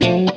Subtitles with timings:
[0.00, 0.28] En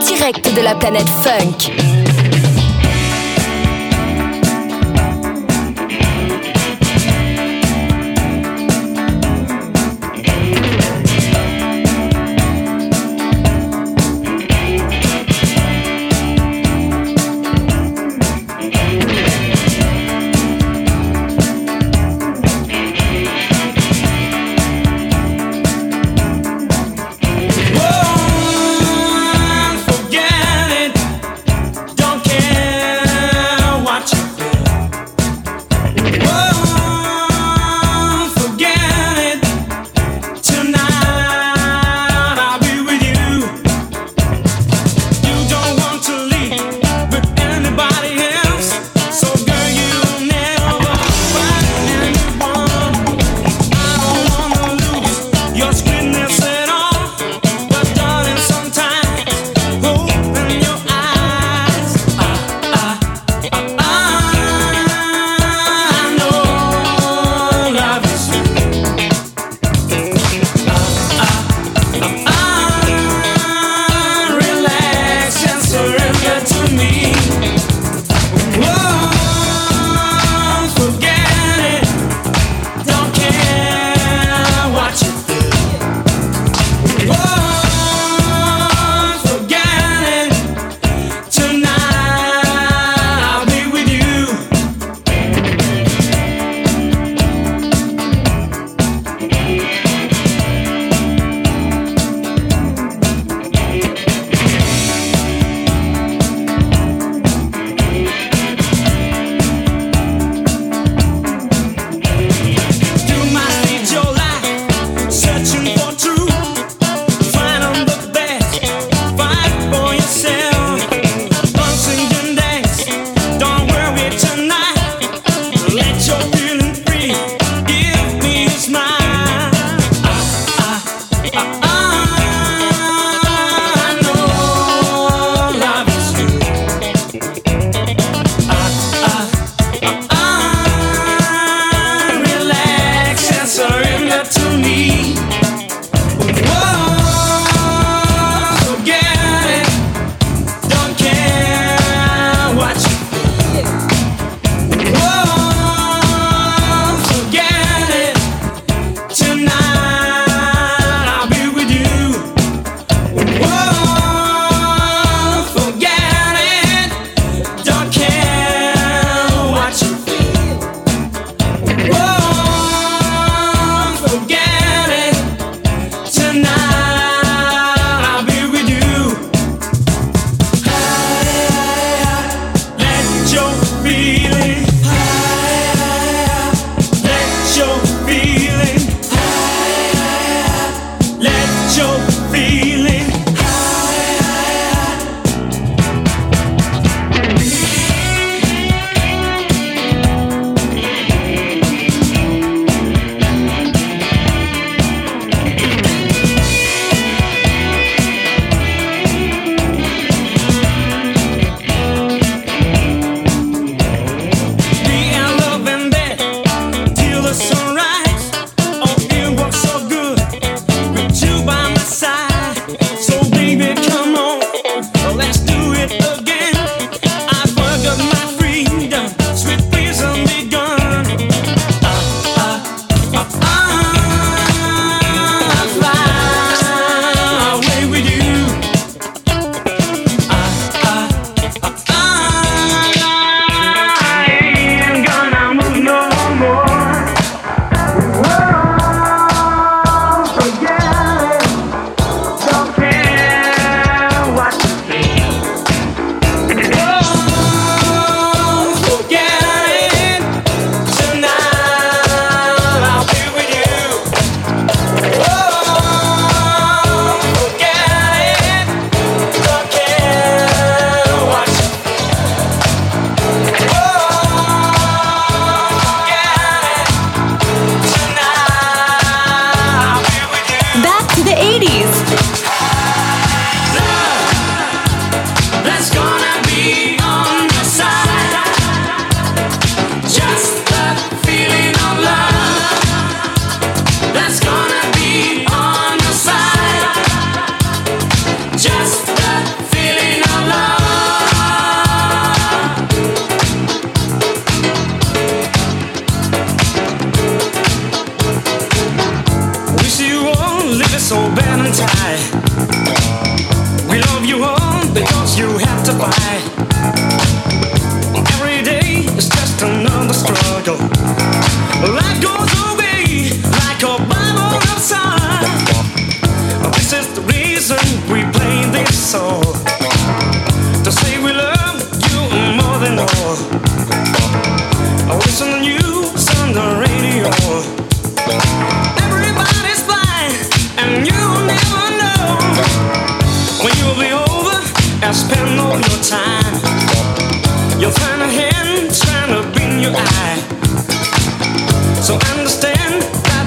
[0.00, 1.91] direct de la planète Funk.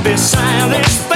[0.06, 1.15] To do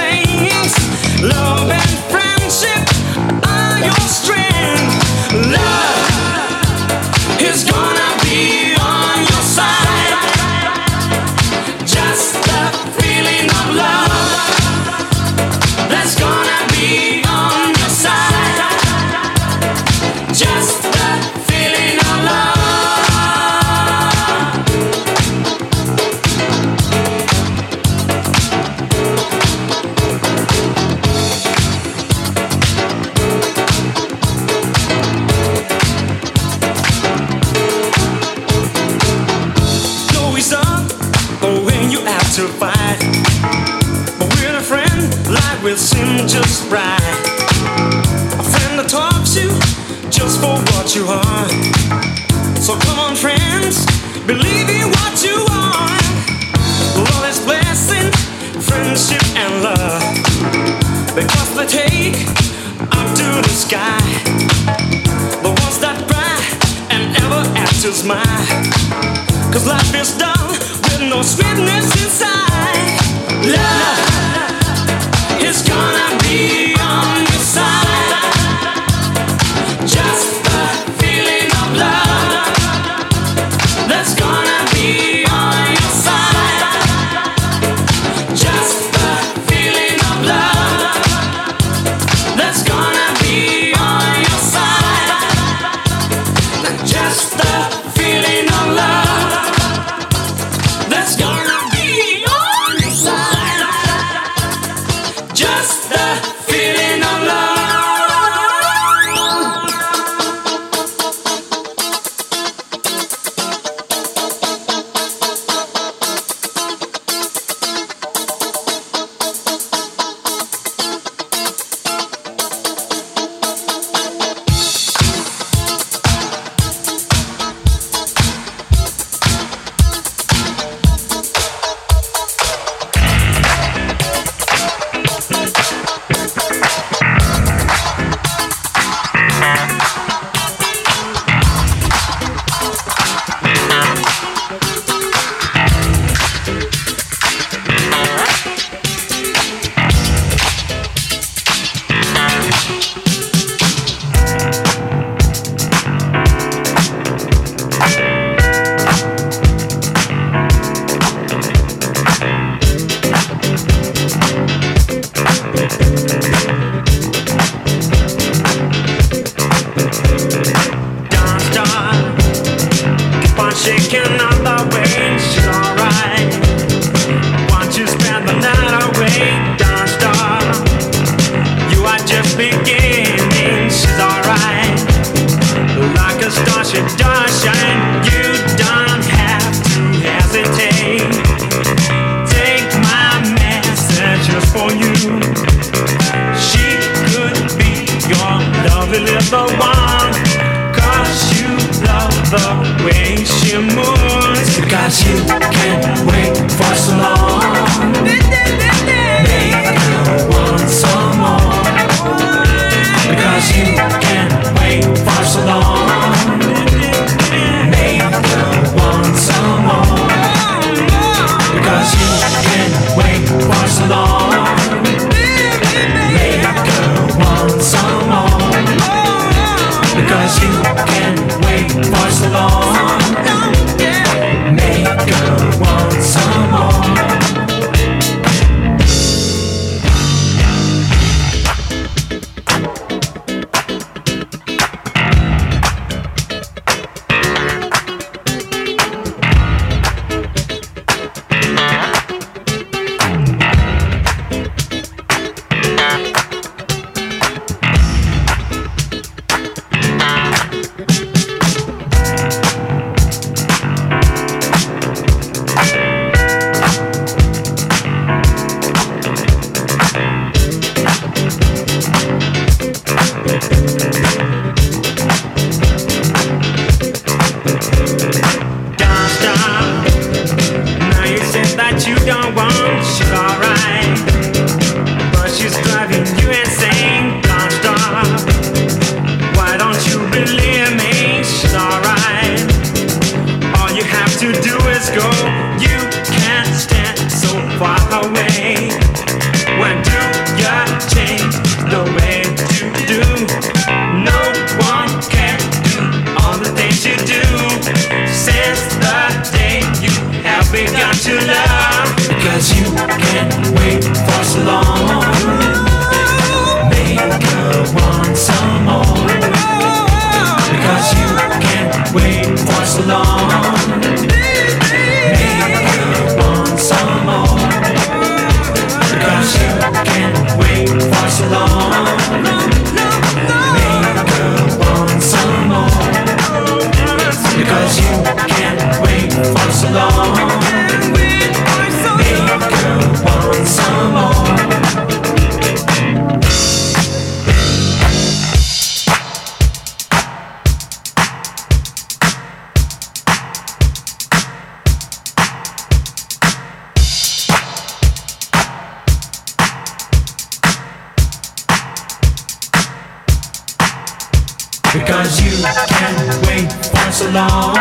[367.12, 367.54] long.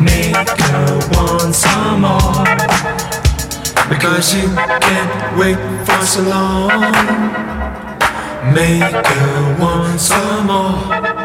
[0.00, 2.44] Make her want some more.
[3.88, 6.68] Because you can't wait for so long.
[8.54, 11.17] Make her want some more.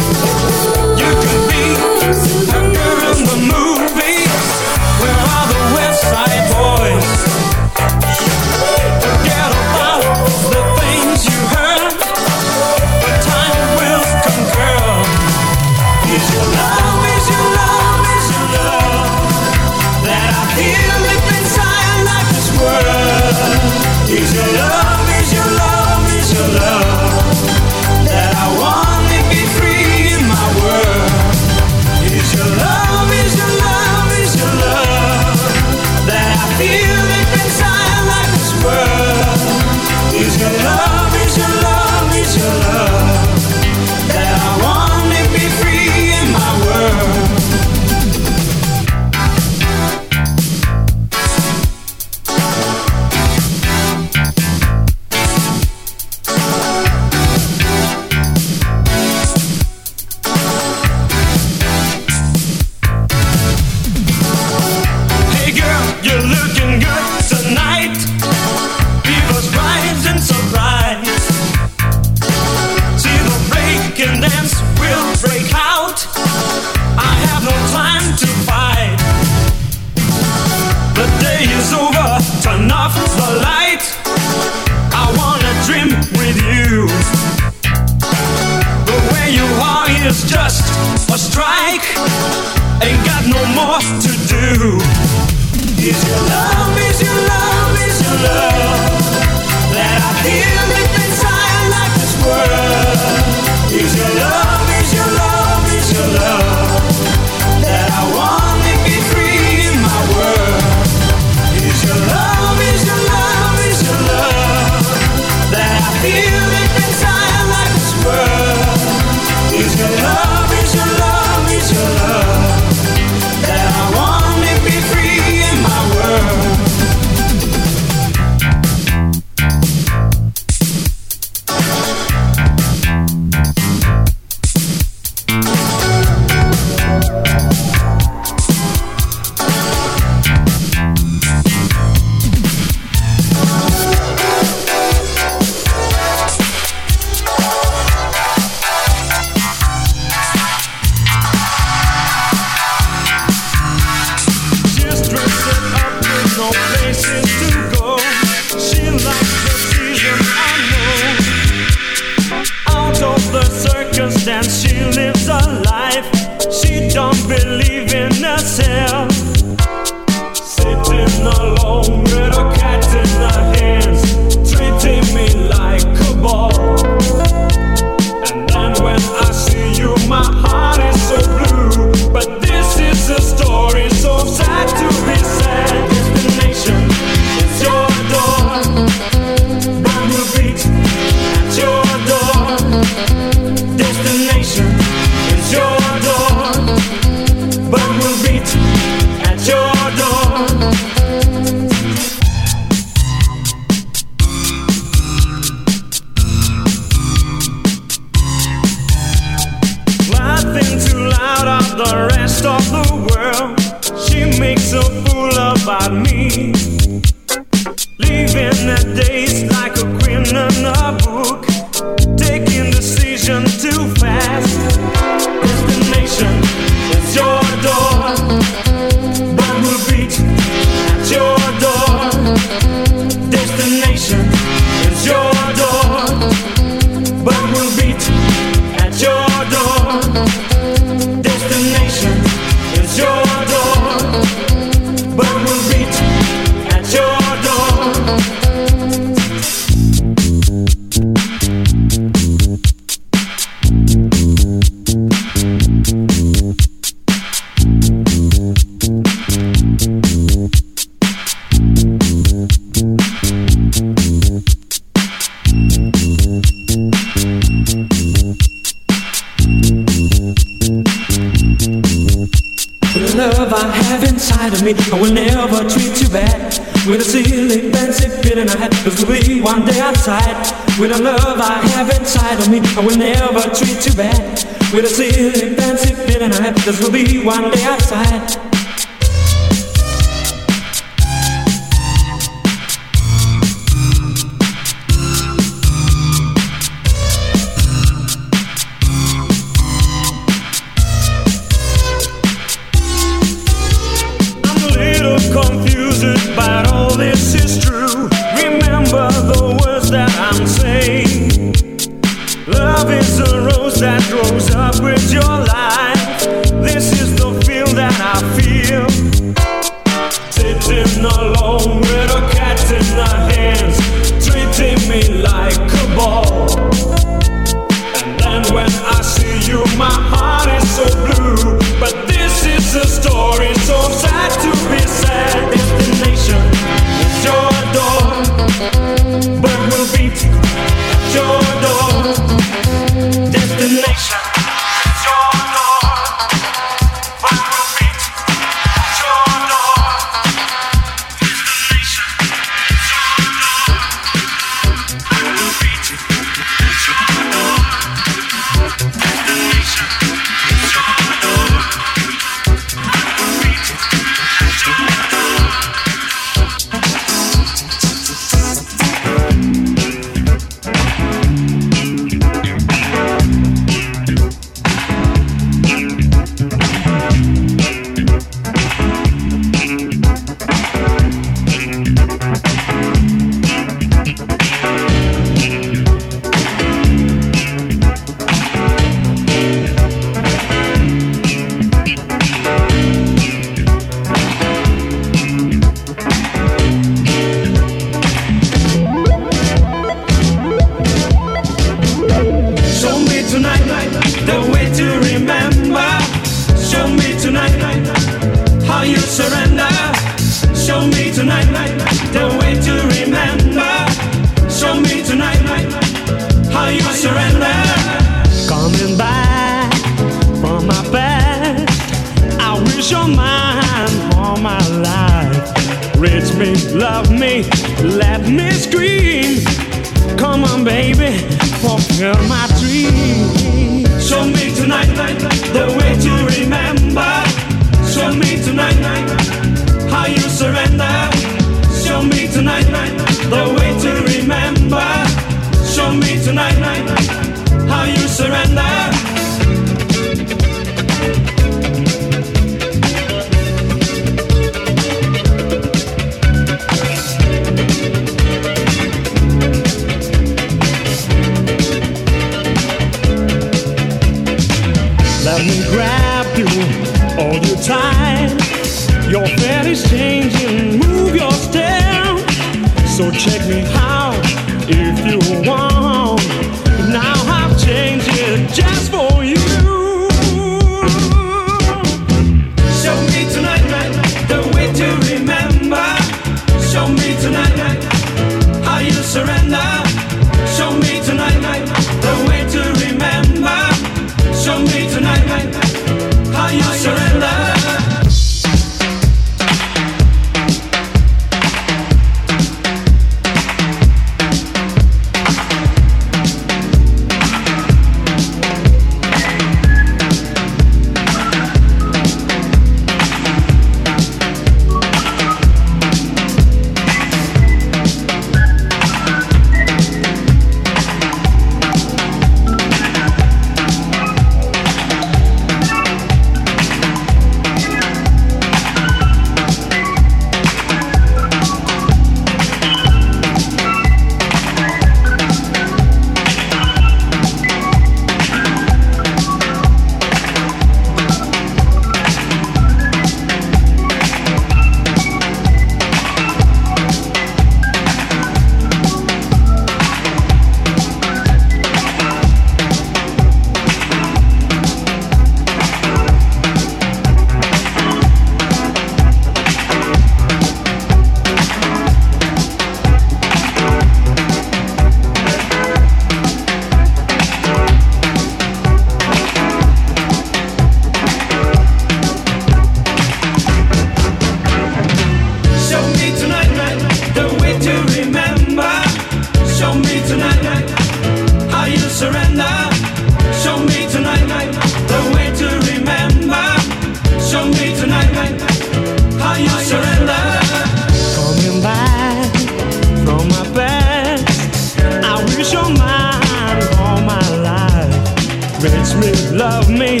[599.00, 600.00] Me, love me,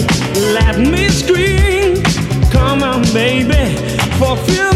[0.54, 2.02] let me scream.
[2.50, 3.76] Come on, baby,
[4.18, 4.71] fulfill.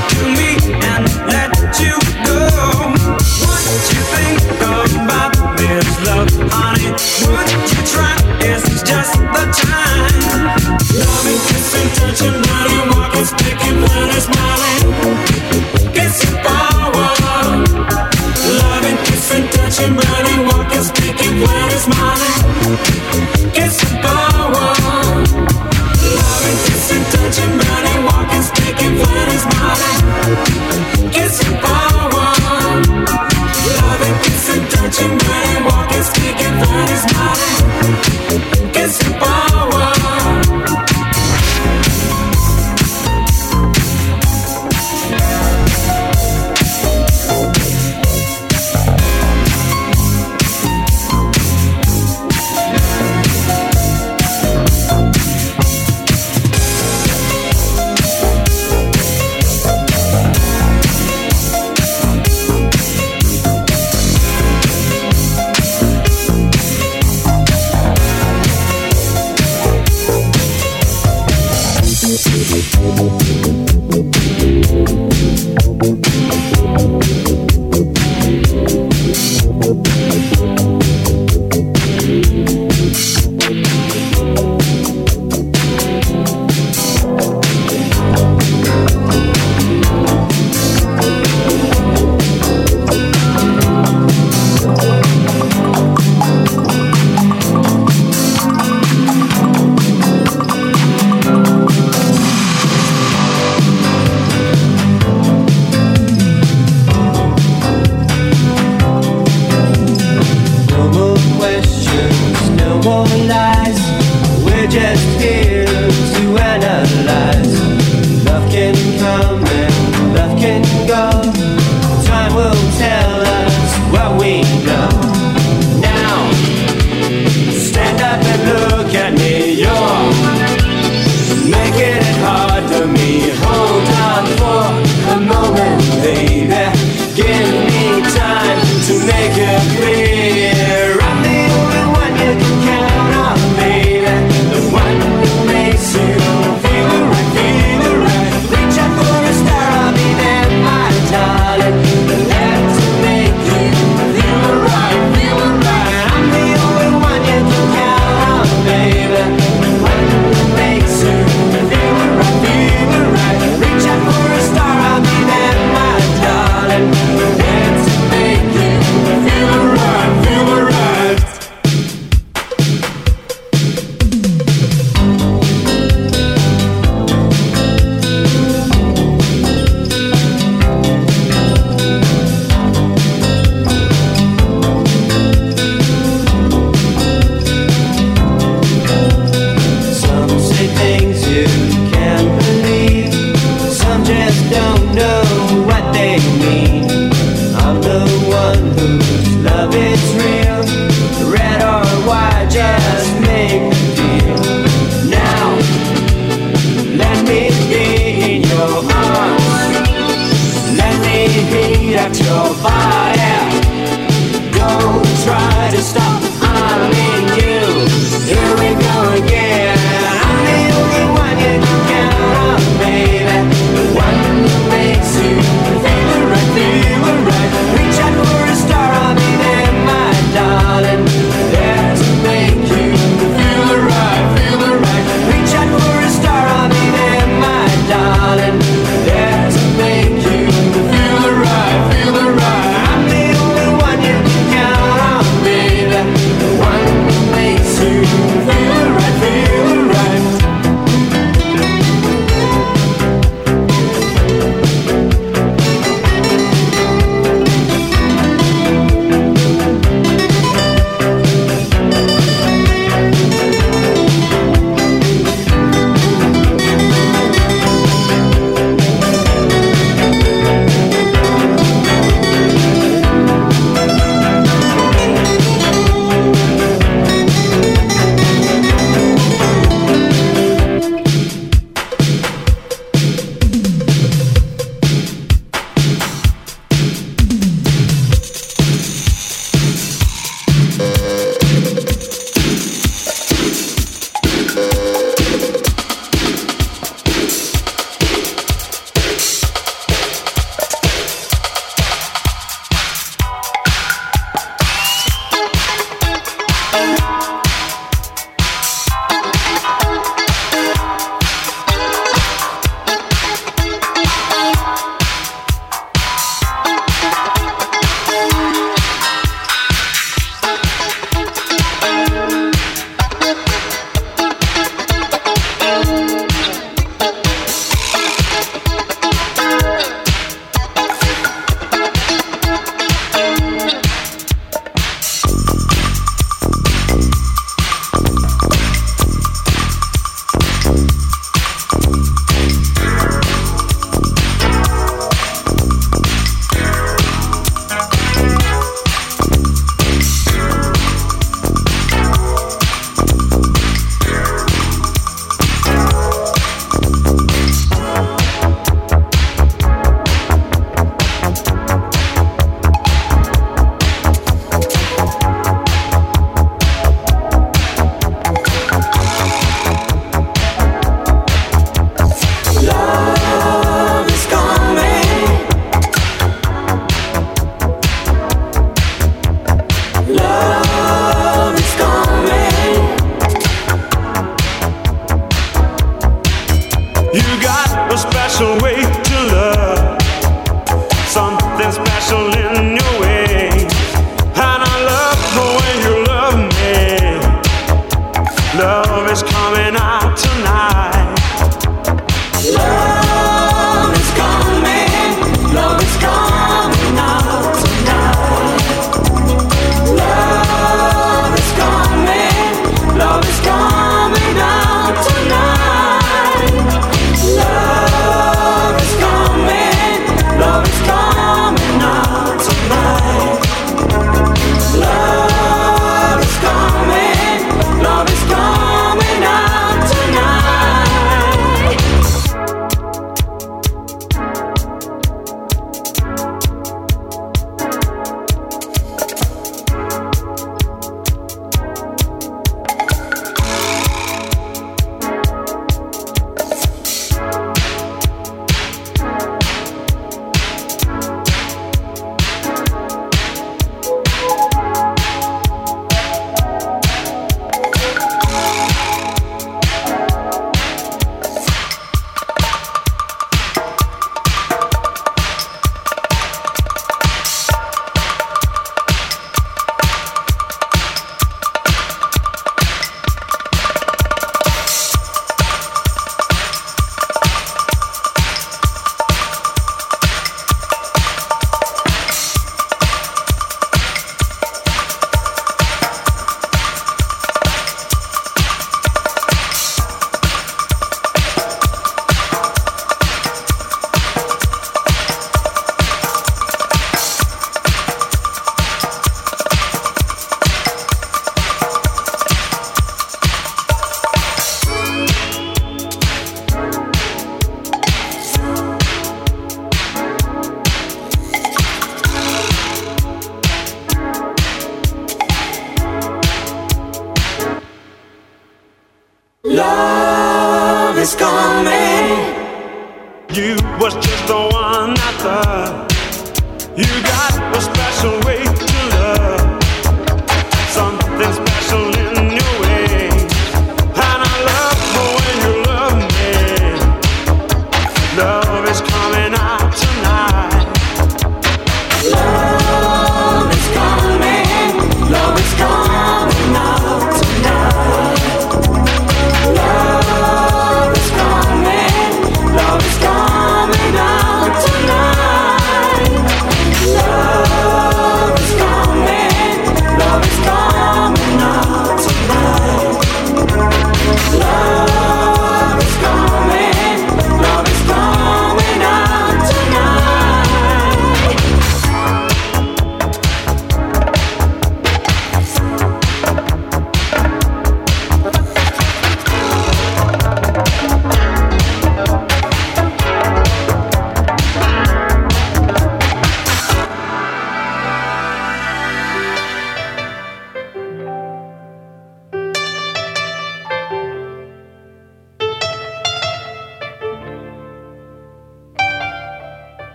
[0.00, 0.41] to me.